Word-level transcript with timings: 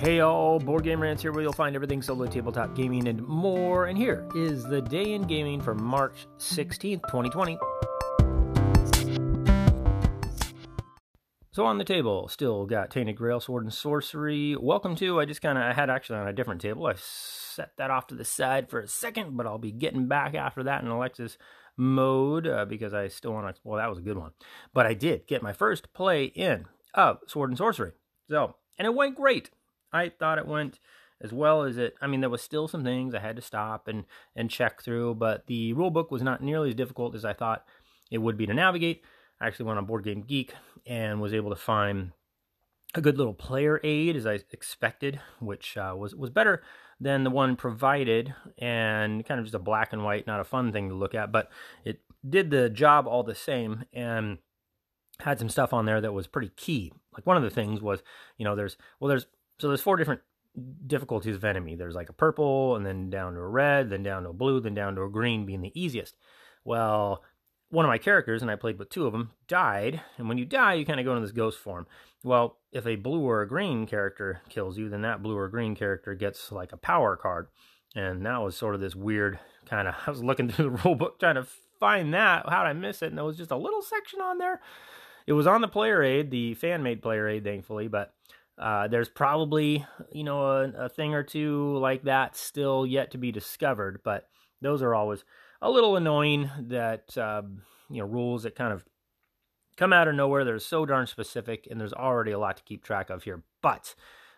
Hey 0.00 0.20
all, 0.20 0.58
Board 0.58 0.84
Game 0.84 1.02
Rants 1.02 1.20
here 1.20 1.30
where 1.30 1.42
you'll 1.42 1.52
find 1.52 1.76
everything 1.76 2.00
solo 2.00 2.26
tabletop 2.26 2.74
gaming 2.74 3.06
and 3.06 3.20
more. 3.28 3.84
And 3.84 3.98
here 3.98 4.26
is 4.34 4.64
the 4.64 4.80
day 4.80 5.12
in 5.12 5.24
gaming 5.24 5.60
for 5.60 5.74
March 5.74 6.26
16th, 6.38 7.02
2020. 7.10 7.58
So 11.52 11.66
on 11.66 11.76
the 11.76 11.84
table, 11.84 12.28
still 12.28 12.64
got 12.64 12.90
Tainted 12.90 13.14
Grail, 13.14 13.40
Sword 13.40 13.64
and 13.64 13.74
Sorcery. 13.74 14.56
Welcome 14.56 14.96
to, 14.96 15.20
I 15.20 15.26
just 15.26 15.42
kind 15.42 15.58
of, 15.58 15.64
I 15.64 15.74
had 15.74 15.90
actually 15.90 16.20
on 16.20 16.28
a 16.28 16.32
different 16.32 16.62
table. 16.62 16.86
I 16.86 16.94
set 16.96 17.72
that 17.76 17.90
off 17.90 18.06
to 18.06 18.14
the 18.14 18.24
side 18.24 18.70
for 18.70 18.80
a 18.80 18.88
second, 18.88 19.36
but 19.36 19.46
I'll 19.46 19.58
be 19.58 19.70
getting 19.70 20.08
back 20.08 20.34
after 20.34 20.62
that 20.62 20.82
in 20.82 20.88
Alexis 20.88 21.36
mode 21.76 22.46
uh, 22.46 22.64
because 22.64 22.94
I 22.94 23.08
still 23.08 23.34
want 23.34 23.54
to, 23.54 23.60
well, 23.64 23.76
that 23.76 23.90
was 23.90 23.98
a 23.98 24.02
good 24.02 24.16
one. 24.16 24.30
But 24.72 24.86
I 24.86 24.94
did 24.94 25.26
get 25.26 25.42
my 25.42 25.52
first 25.52 25.92
play 25.92 26.24
in 26.24 26.64
of 26.94 27.18
Sword 27.26 27.50
and 27.50 27.58
Sorcery. 27.58 27.92
So, 28.30 28.54
and 28.78 28.86
it 28.86 28.94
went 28.94 29.14
great. 29.14 29.50
I 29.92 30.08
thought 30.08 30.38
it 30.38 30.46
went 30.46 30.78
as 31.20 31.32
well 31.32 31.62
as 31.62 31.76
it. 31.76 31.94
I 32.00 32.06
mean, 32.06 32.20
there 32.20 32.30
was 32.30 32.42
still 32.42 32.68
some 32.68 32.84
things 32.84 33.14
I 33.14 33.20
had 33.20 33.36
to 33.36 33.42
stop 33.42 33.88
and 33.88 34.04
and 34.34 34.50
check 34.50 34.82
through, 34.82 35.16
but 35.16 35.46
the 35.46 35.72
rule 35.72 35.90
book 35.90 36.10
was 36.10 36.22
not 36.22 36.42
nearly 36.42 36.70
as 36.70 36.74
difficult 36.74 37.14
as 37.14 37.24
I 37.24 37.32
thought 37.32 37.64
it 38.10 38.18
would 38.18 38.36
be 38.36 38.46
to 38.46 38.54
navigate. 38.54 39.02
I 39.40 39.46
actually 39.46 39.66
went 39.66 39.78
on 39.78 39.86
Board 39.86 40.04
Game 40.04 40.22
Geek 40.22 40.54
and 40.86 41.20
was 41.20 41.34
able 41.34 41.50
to 41.50 41.56
find 41.56 42.12
a 42.94 43.00
good 43.00 43.18
little 43.18 43.34
player 43.34 43.80
aid 43.84 44.16
as 44.16 44.26
I 44.26 44.40
expected, 44.50 45.20
which 45.40 45.76
uh, 45.76 45.94
was 45.96 46.14
was 46.14 46.30
better 46.30 46.62
than 47.00 47.24
the 47.24 47.30
one 47.30 47.56
provided, 47.56 48.34
and 48.58 49.24
kind 49.24 49.40
of 49.40 49.46
just 49.46 49.54
a 49.54 49.60
black 49.60 49.92
and 49.92 50.04
white, 50.04 50.26
not 50.26 50.40
a 50.40 50.44
fun 50.44 50.72
thing 50.72 50.88
to 50.88 50.94
look 50.94 51.14
at, 51.14 51.32
but 51.32 51.50
it 51.84 52.00
did 52.28 52.50
the 52.50 52.68
job 52.68 53.06
all 53.06 53.22
the 53.22 53.34
same, 53.34 53.84
and 53.92 54.38
had 55.20 55.38
some 55.38 55.48
stuff 55.48 55.72
on 55.72 55.86
there 55.86 56.00
that 56.00 56.12
was 56.12 56.26
pretty 56.26 56.50
key. 56.56 56.92
Like 57.12 57.26
one 57.26 57.36
of 57.36 57.42
the 57.42 57.50
things 57.50 57.80
was, 57.80 58.02
you 58.36 58.44
know, 58.44 58.56
there's 58.56 58.76
well, 58.98 59.08
there's 59.08 59.26
so 59.60 59.68
there's 59.68 59.80
four 59.80 59.96
different 59.96 60.20
difficulties 60.86 61.36
of 61.36 61.44
enemy. 61.44 61.74
There's 61.76 61.94
like 61.94 62.08
a 62.08 62.14
purple, 62.14 62.76
and 62.76 62.84
then 62.84 63.10
down 63.10 63.34
to 63.34 63.40
a 63.40 63.48
red, 63.48 63.90
then 63.90 64.02
down 64.02 64.24
to 64.24 64.30
a 64.30 64.34
blue, 64.34 64.60
then 64.60 64.74
down 64.74 64.96
to 64.96 65.02
a 65.02 65.10
green 65.10 65.46
being 65.46 65.60
the 65.60 65.80
easiest. 65.80 66.16
Well, 66.64 67.22
one 67.70 67.84
of 67.84 67.88
my 67.88 67.98
characters, 67.98 68.42
and 68.42 68.50
I 68.50 68.56
played 68.56 68.78
with 68.78 68.90
two 68.90 69.06
of 69.06 69.12
them, 69.12 69.30
died. 69.46 70.00
And 70.18 70.28
when 70.28 70.38
you 70.38 70.44
die, 70.44 70.74
you 70.74 70.84
kind 70.84 70.98
of 70.98 71.06
go 71.06 71.12
into 71.12 71.26
this 71.26 71.32
ghost 71.32 71.58
form. 71.58 71.86
Well, 72.24 72.58
if 72.72 72.86
a 72.86 72.96
blue 72.96 73.22
or 73.22 73.42
a 73.42 73.48
green 73.48 73.86
character 73.86 74.40
kills 74.48 74.76
you, 74.76 74.88
then 74.88 75.02
that 75.02 75.22
blue 75.22 75.36
or 75.36 75.48
green 75.48 75.76
character 75.76 76.14
gets 76.14 76.50
like 76.50 76.72
a 76.72 76.76
power 76.76 77.16
card. 77.16 77.46
And 77.94 78.26
that 78.26 78.42
was 78.42 78.56
sort 78.56 78.74
of 78.74 78.80
this 78.80 78.96
weird 78.96 79.38
kind 79.66 79.88
of. 79.88 79.94
I 80.06 80.10
was 80.10 80.22
looking 80.22 80.48
through 80.48 80.70
the 80.70 80.82
rule 80.84 80.96
book 80.96 81.20
trying 81.20 81.36
to 81.36 81.46
find 81.78 82.12
that. 82.12 82.48
How'd 82.48 82.66
I 82.66 82.72
miss 82.72 83.02
it? 83.02 83.06
And 83.06 83.18
there 83.18 83.24
was 83.24 83.36
just 83.36 83.50
a 83.52 83.56
little 83.56 83.82
section 83.82 84.20
on 84.20 84.38
there. 84.38 84.60
It 85.26 85.32
was 85.32 85.46
on 85.46 85.60
the 85.60 85.68
player 85.68 86.02
aid, 86.02 86.30
the 86.30 86.54
fan 86.54 86.82
made 86.82 87.02
player 87.02 87.28
aid, 87.28 87.44
thankfully, 87.44 87.88
but 87.88 88.14
uh, 88.60 88.88
there's 88.88 89.08
probably, 89.08 89.86
you 90.12 90.22
know, 90.22 90.42
a, 90.42 90.84
a, 90.84 90.88
thing 90.90 91.14
or 91.14 91.22
two 91.22 91.78
like 91.78 92.02
that 92.02 92.36
still 92.36 92.86
yet 92.86 93.10
to 93.10 93.18
be 93.18 93.32
discovered, 93.32 94.00
but 94.04 94.28
those 94.60 94.82
are 94.82 94.94
always 94.94 95.24
a 95.62 95.70
little 95.70 95.96
annoying 95.96 96.50
that, 96.68 97.16
uh, 97.16 97.40
you 97.88 98.02
know, 98.02 98.06
rules 98.06 98.42
that 98.42 98.54
kind 98.54 98.74
of 98.74 98.84
come 99.78 99.94
out 99.94 100.08
of 100.08 100.14
nowhere. 100.14 100.44
They're 100.44 100.58
so 100.58 100.84
darn 100.84 101.06
specific, 101.06 101.68
and 101.70 101.80
there's 101.80 101.94
already 101.94 102.32
a 102.32 102.38
lot 102.38 102.58
to 102.58 102.62
keep 102.62 102.84
track 102.84 103.08
of 103.08 103.22
here. 103.22 103.42
But 103.62 103.94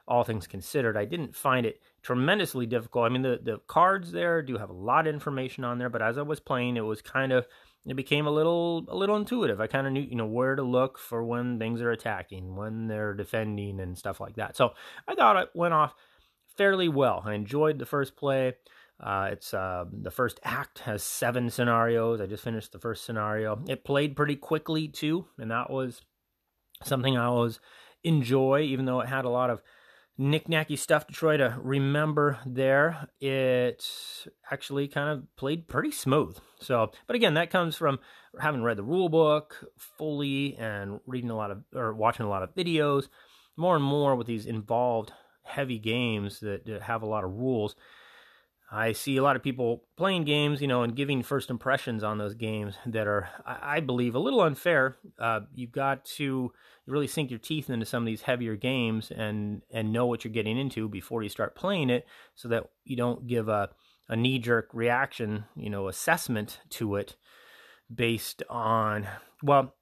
all 0.06 0.22
things 0.22 0.46
considered, 0.46 0.96
I 0.96 1.04
didn't 1.04 1.34
find 1.34 1.66
it 1.66 1.80
tremendously 2.02 2.66
difficult. 2.66 3.06
I 3.06 3.08
mean, 3.08 3.22
the, 3.22 3.40
the 3.42 3.58
cards 3.66 4.12
there 4.12 4.40
do 4.40 4.56
have 4.56 4.70
a 4.70 4.74
lot 4.74 5.08
of 5.08 5.14
information 5.14 5.64
on 5.64 5.78
there, 5.78 5.90
but 5.90 6.02
as 6.02 6.16
I 6.16 6.22
was 6.22 6.38
playing, 6.38 6.76
it 6.76 6.82
was 6.82 7.02
kind 7.02 7.32
of 7.32 7.48
it 7.86 7.94
became 7.94 8.26
a 8.26 8.30
little 8.30 8.84
a 8.88 8.96
little 8.96 9.16
intuitive. 9.16 9.60
I 9.60 9.66
kind 9.66 9.86
of 9.86 9.92
knew 9.92 10.00
you 10.00 10.16
know 10.16 10.26
where 10.26 10.54
to 10.54 10.62
look 10.62 10.98
for 10.98 11.24
when 11.24 11.58
things 11.58 11.80
are 11.80 11.90
attacking, 11.90 12.54
when 12.56 12.86
they're 12.86 13.14
defending, 13.14 13.80
and 13.80 13.98
stuff 13.98 14.20
like 14.20 14.36
that. 14.36 14.56
So 14.56 14.70
I 15.08 15.14
thought 15.14 15.36
it 15.36 15.50
went 15.54 15.74
off 15.74 15.94
fairly 16.56 16.88
well. 16.88 17.22
I 17.24 17.34
enjoyed 17.34 17.78
the 17.78 17.86
first 17.86 18.16
play. 18.16 18.54
Uh, 19.00 19.30
it's 19.32 19.52
uh, 19.52 19.84
the 19.90 20.12
first 20.12 20.38
act 20.44 20.80
has 20.80 21.02
seven 21.02 21.50
scenarios. 21.50 22.20
I 22.20 22.26
just 22.26 22.44
finished 22.44 22.70
the 22.70 22.78
first 22.78 23.04
scenario. 23.04 23.60
It 23.68 23.84
played 23.84 24.14
pretty 24.14 24.36
quickly 24.36 24.86
too, 24.86 25.26
and 25.38 25.50
that 25.50 25.70
was 25.70 26.02
something 26.84 27.16
I 27.16 27.24
always 27.24 27.58
enjoy, 28.04 28.60
even 28.60 28.84
though 28.84 29.00
it 29.00 29.08
had 29.08 29.24
a 29.24 29.30
lot 29.30 29.50
of 29.50 29.60
knick-knacky 30.18 30.78
stuff 30.78 31.06
to 31.06 31.14
try 31.14 31.36
to 31.36 31.56
remember 31.62 32.38
there. 32.46 33.08
It 33.20 33.84
actually 34.50 34.88
kind 34.88 35.08
of 35.08 35.36
played 35.36 35.68
pretty 35.68 35.90
smooth. 35.90 36.36
So, 36.60 36.92
but 37.06 37.16
again, 37.16 37.34
that 37.34 37.50
comes 37.50 37.76
from 37.76 37.98
having 38.38 38.62
read 38.62 38.76
the 38.76 38.82
rule 38.82 39.08
book 39.08 39.72
fully 39.76 40.56
and 40.56 41.00
reading 41.06 41.30
a 41.30 41.36
lot 41.36 41.50
of 41.50 41.64
or 41.74 41.94
watching 41.94 42.26
a 42.26 42.28
lot 42.28 42.42
of 42.42 42.54
videos. 42.54 43.08
More 43.56 43.76
and 43.76 43.84
more 43.84 44.16
with 44.16 44.26
these 44.26 44.46
involved 44.46 45.12
heavy 45.44 45.78
games 45.78 46.40
that, 46.40 46.64
that 46.66 46.82
have 46.82 47.02
a 47.02 47.06
lot 47.06 47.24
of 47.24 47.32
rules. 47.32 47.74
I 48.74 48.92
see 48.92 49.18
a 49.18 49.22
lot 49.22 49.36
of 49.36 49.42
people 49.42 49.84
playing 49.98 50.24
games, 50.24 50.62
you 50.62 50.66
know, 50.66 50.82
and 50.82 50.96
giving 50.96 51.22
first 51.22 51.50
impressions 51.50 52.02
on 52.02 52.16
those 52.16 52.32
games 52.32 52.76
that 52.86 53.06
are, 53.06 53.28
I 53.44 53.80
believe, 53.80 54.14
a 54.14 54.18
little 54.18 54.40
unfair. 54.40 54.96
Uh, 55.18 55.40
you've 55.54 55.72
got 55.72 56.06
to 56.16 56.52
really 56.86 57.06
sink 57.06 57.30
your 57.30 57.38
teeth 57.38 57.68
into 57.68 57.84
some 57.84 58.02
of 58.02 58.06
these 58.06 58.22
heavier 58.22 58.56
games 58.56 59.10
and 59.10 59.60
and 59.70 59.92
know 59.92 60.06
what 60.06 60.24
you're 60.24 60.32
getting 60.32 60.58
into 60.58 60.88
before 60.88 61.22
you 61.22 61.28
start 61.28 61.54
playing 61.54 61.90
it, 61.90 62.06
so 62.34 62.48
that 62.48 62.70
you 62.84 62.96
don't 62.96 63.26
give 63.26 63.48
a 63.48 63.68
a 64.08 64.16
knee 64.16 64.38
jerk 64.38 64.70
reaction, 64.72 65.44
you 65.54 65.68
know, 65.68 65.88
assessment 65.88 66.60
to 66.70 66.96
it 66.96 67.16
based 67.94 68.42
on 68.48 69.06
well, 69.42 69.74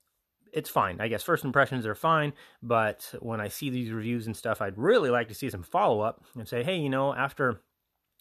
it's 0.53 0.69
fine. 0.69 1.01
I 1.01 1.07
guess 1.07 1.22
first 1.22 1.45
impressions 1.45 1.87
are 1.87 1.95
fine, 1.95 2.33
but 2.61 3.15
when 3.21 3.41
I 3.41 3.47
see 3.47 3.71
these 3.71 3.93
reviews 3.93 4.27
and 4.27 4.37
stuff, 4.37 4.61
I'd 4.61 4.77
really 4.77 5.11
like 5.11 5.28
to 5.28 5.34
see 5.34 5.49
some 5.49 5.62
follow 5.62 6.01
up 6.01 6.25
and 6.34 6.49
say, 6.49 6.65
hey, 6.65 6.77
you 6.77 6.89
know, 6.89 7.15
after 7.15 7.62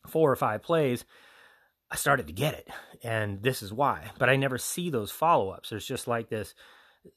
four 0.08 0.32
or 0.32 0.36
five 0.36 0.62
plays, 0.62 1.06
I 1.92 1.96
started 1.96 2.28
to 2.28 2.34
get 2.34 2.54
it. 2.54 2.68
And 3.04 3.42
this 3.42 3.64
is 3.64 3.74
why. 3.74 4.12
But 4.18 4.30
I 4.30 4.36
never 4.36 4.58
see 4.58 4.90
those 4.90 5.12
follow 5.12 5.50
ups. 5.50 5.70
There's 5.70 5.86
just 5.86 6.08
like 6.08 6.30
this, 6.30 6.54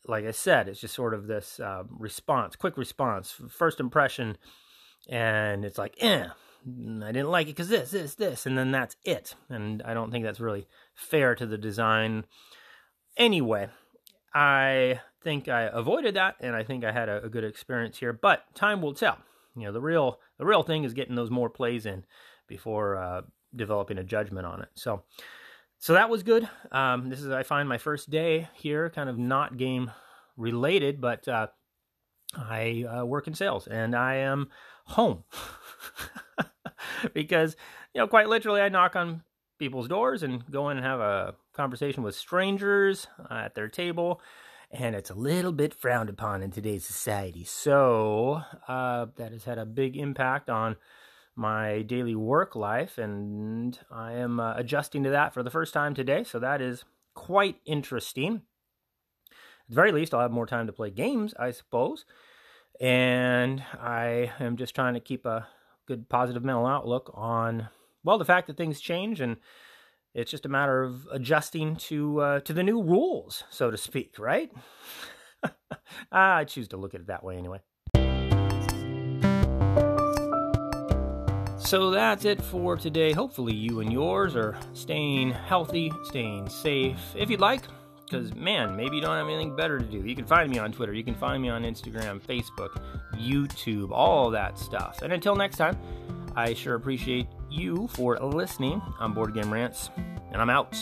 like 0.06 0.24
I 0.24 0.30
said, 0.30 0.68
it's 0.68 0.80
just 0.80 0.94
sort 0.94 1.14
of 1.14 1.26
this 1.26 1.60
uh, 1.60 1.84
response, 1.90 2.56
quick 2.56 2.76
response, 2.76 3.34
first 3.48 3.80
impression. 3.80 4.38
And 5.08 5.64
it's 5.64 5.78
like, 5.78 5.96
eh, 6.00 6.26
I 6.26 7.12
didn't 7.12 7.30
like 7.30 7.48
it 7.48 7.56
because 7.56 7.68
this, 7.68 7.90
this, 7.90 8.14
this. 8.14 8.46
And 8.46 8.56
then 8.56 8.70
that's 8.70 8.96
it. 9.04 9.34
And 9.48 9.82
I 9.82 9.94
don't 9.94 10.10
think 10.10 10.24
that's 10.24 10.40
really 10.40 10.68
fair 10.94 11.34
to 11.34 11.46
the 11.46 11.58
design. 11.58 12.24
Anyway, 13.16 13.68
I 14.34 15.00
think 15.22 15.48
I 15.48 15.62
avoided 15.62 16.14
that 16.14 16.36
and 16.40 16.56
I 16.56 16.62
think 16.62 16.84
I 16.84 16.92
had 16.92 17.08
a, 17.08 17.24
a 17.24 17.28
good 17.28 17.44
experience 17.44 17.98
here. 17.98 18.12
But 18.12 18.54
time 18.54 18.80
will 18.80 18.94
tell. 18.94 19.18
You 19.54 19.64
know, 19.64 19.72
the 19.72 19.82
real 19.82 20.18
the 20.42 20.46
real 20.46 20.64
thing 20.64 20.82
is 20.82 20.92
getting 20.92 21.14
those 21.14 21.30
more 21.30 21.48
plays 21.48 21.86
in 21.86 22.04
before 22.48 22.96
uh, 22.96 23.22
developing 23.54 23.96
a 23.96 24.02
judgment 24.02 24.44
on 24.44 24.60
it. 24.60 24.70
So, 24.74 25.04
so 25.78 25.92
that 25.92 26.10
was 26.10 26.24
good. 26.24 26.48
Um, 26.72 27.10
this 27.10 27.20
is 27.20 27.30
I 27.30 27.44
find 27.44 27.68
my 27.68 27.78
first 27.78 28.10
day 28.10 28.48
here, 28.52 28.90
kind 28.90 29.08
of 29.08 29.16
not 29.16 29.56
game 29.56 29.92
related, 30.36 31.00
but 31.00 31.28
uh, 31.28 31.46
I 32.36 32.86
uh, 32.92 33.04
work 33.04 33.28
in 33.28 33.34
sales 33.34 33.68
and 33.68 33.94
I 33.94 34.16
am 34.16 34.48
home 34.86 35.22
because 37.14 37.54
you 37.94 38.00
know 38.00 38.08
quite 38.08 38.28
literally 38.28 38.62
I 38.62 38.68
knock 38.68 38.96
on 38.96 39.22
people's 39.60 39.86
doors 39.86 40.24
and 40.24 40.42
go 40.50 40.70
in 40.70 40.76
and 40.76 40.84
have 40.84 40.98
a 40.98 41.36
conversation 41.52 42.02
with 42.02 42.16
strangers 42.16 43.06
at 43.30 43.54
their 43.54 43.68
table 43.68 44.20
and 44.72 44.94
it's 44.94 45.10
a 45.10 45.14
little 45.14 45.52
bit 45.52 45.74
frowned 45.74 46.08
upon 46.08 46.42
in 46.42 46.50
today's 46.50 46.84
society. 46.84 47.44
So 47.44 48.42
uh, 48.66 48.72
that 49.16 49.32
has 49.32 49.44
had 49.44 49.58
a 49.58 49.66
big 49.66 49.96
impact 49.96 50.50
on 50.50 50.76
my 51.34 51.82
daily 51.82 52.14
work 52.14 52.54
life, 52.54 52.98
and 52.98 53.78
I 53.90 54.12
am 54.12 54.38
uh, 54.38 54.54
adjusting 54.56 55.02
to 55.04 55.10
that 55.10 55.32
for 55.32 55.42
the 55.42 55.50
first 55.50 55.72
time 55.72 55.94
today. 55.94 56.24
So 56.24 56.38
that 56.38 56.60
is 56.60 56.84
quite 57.14 57.56
interesting. 57.64 58.42
At 59.30 59.68
the 59.70 59.74
very 59.74 59.92
least, 59.92 60.12
I'll 60.12 60.20
have 60.20 60.30
more 60.30 60.46
time 60.46 60.66
to 60.66 60.72
play 60.72 60.90
games, 60.90 61.34
I 61.38 61.50
suppose. 61.52 62.04
And 62.80 63.62
I 63.80 64.32
am 64.40 64.56
just 64.56 64.74
trying 64.74 64.94
to 64.94 65.00
keep 65.00 65.24
a 65.24 65.46
good 65.86 66.08
positive 66.08 66.44
mental 66.44 66.66
outlook 66.66 67.10
on, 67.14 67.68
well, 68.04 68.18
the 68.18 68.24
fact 68.24 68.46
that 68.46 68.56
things 68.56 68.80
change 68.80 69.20
and 69.20 69.36
it's 70.14 70.30
just 70.30 70.46
a 70.46 70.48
matter 70.48 70.82
of 70.82 71.08
adjusting 71.10 71.76
to 71.76 72.20
uh, 72.20 72.40
to 72.40 72.52
the 72.52 72.62
new 72.62 72.82
rules, 72.82 73.44
so 73.50 73.70
to 73.70 73.78
speak, 73.78 74.18
right? 74.18 74.52
I 76.12 76.44
choose 76.44 76.68
to 76.68 76.76
look 76.76 76.94
at 76.94 77.00
it 77.00 77.06
that 77.06 77.24
way 77.24 77.36
anyway. 77.36 77.60
So 81.72 81.90
that's 81.90 82.26
it 82.26 82.42
for 82.42 82.76
today. 82.76 83.12
Hopefully, 83.12 83.54
you 83.54 83.80
and 83.80 83.90
yours 83.90 84.36
are 84.36 84.54
staying 84.74 85.30
healthy, 85.30 85.90
staying 86.04 86.50
safe. 86.50 87.00
If 87.16 87.30
you'd 87.30 87.40
like, 87.40 87.62
because 88.04 88.34
man, 88.34 88.76
maybe 88.76 88.96
you 88.96 89.00
don't 89.00 89.16
have 89.16 89.26
anything 89.26 89.56
better 89.56 89.78
to 89.78 89.84
do. 89.86 90.06
You 90.06 90.14
can 90.14 90.26
find 90.26 90.50
me 90.50 90.58
on 90.58 90.70
Twitter, 90.70 90.92
you 90.92 91.02
can 91.02 91.14
find 91.14 91.42
me 91.42 91.48
on 91.48 91.62
Instagram, 91.62 92.20
Facebook, 92.20 92.78
YouTube, 93.14 93.90
all 93.90 94.28
that 94.28 94.58
stuff. 94.58 95.00
And 95.00 95.14
until 95.14 95.34
next 95.34 95.56
time, 95.56 95.78
I 96.36 96.52
sure 96.52 96.74
appreciate 96.74 97.26
you 97.50 97.88
for 97.94 98.18
listening 98.18 98.82
on 99.00 99.14
Board 99.14 99.32
Game 99.32 99.50
Rants, 99.50 99.88
and 100.30 100.42
I'm 100.42 100.50
out. 100.50 100.76